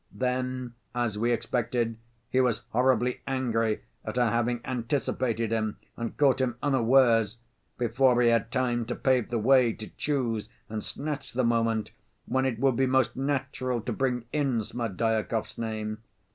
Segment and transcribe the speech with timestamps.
[0.15, 1.95] Then, as we expected,
[2.31, 7.37] he was horribly angry at our having anticipated him and caught him unawares,
[7.77, 11.91] before he had time to pave the way to choose and snatch the moment
[12.25, 15.99] when it would be most natural to bring in Smerdyakov's name.